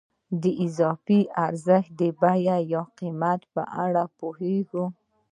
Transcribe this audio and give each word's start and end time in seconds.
د 0.41 0.43
اضافي 0.65 1.19
ارزښت 1.45 1.89
د 2.01 2.01
بیې 2.21 2.57
یا 2.73 2.81
قیمت 2.99 3.41
په 3.53 3.63
اړه 3.83 4.03
پوهېږو 4.19 4.85